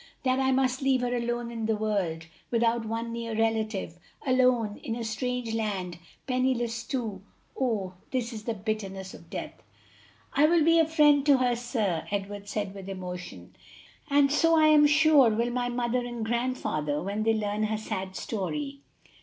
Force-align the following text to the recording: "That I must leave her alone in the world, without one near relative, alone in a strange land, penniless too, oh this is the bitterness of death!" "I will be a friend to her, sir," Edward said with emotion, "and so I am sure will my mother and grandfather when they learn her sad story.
"That 0.23 0.39
I 0.39 0.51
must 0.51 0.81
leave 0.81 1.01
her 1.01 1.15
alone 1.15 1.51
in 1.51 1.67
the 1.67 1.75
world, 1.75 2.25
without 2.49 2.87
one 2.87 3.13
near 3.13 3.37
relative, 3.37 3.99
alone 4.25 4.77
in 4.81 4.95
a 4.95 5.03
strange 5.03 5.53
land, 5.53 5.99
penniless 6.25 6.83
too, 6.83 7.21
oh 7.55 7.93
this 8.09 8.33
is 8.33 8.45
the 8.45 8.55
bitterness 8.55 9.13
of 9.13 9.29
death!" 9.29 9.61
"I 10.33 10.47
will 10.47 10.63
be 10.65 10.79
a 10.79 10.87
friend 10.87 11.23
to 11.27 11.37
her, 11.37 11.55
sir," 11.55 12.07
Edward 12.09 12.49
said 12.49 12.73
with 12.73 12.89
emotion, 12.89 13.55
"and 14.09 14.31
so 14.31 14.57
I 14.57 14.69
am 14.69 14.87
sure 14.87 15.29
will 15.29 15.51
my 15.51 15.69
mother 15.69 16.03
and 16.03 16.25
grandfather 16.25 17.03
when 17.03 17.21
they 17.21 17.35
learn 17.35 17.65
her 17.65 17.77
sad 17.77 18.15
story. 18.15 18.79